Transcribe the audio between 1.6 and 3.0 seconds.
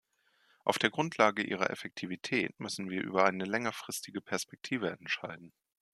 Effektivität müssen